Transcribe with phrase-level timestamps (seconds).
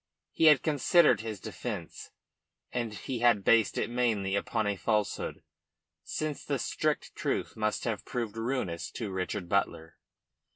[0.31, 2.09] He had considered his defence,
[2.71, 5.43] and he had based it mainly upon a falsehood
[6.03, 9.99] since the strict truth must have proved ruinous to Richard Butler.